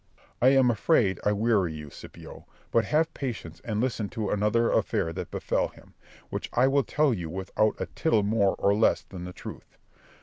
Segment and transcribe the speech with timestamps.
[0.41, 5.13] I am afraid I weary you, Scipio, but have patience and listen to another affair
[5.13, 5.93] that befel him,
[6.31, 9.77] which I will tell you without a tittle more or less than the truth.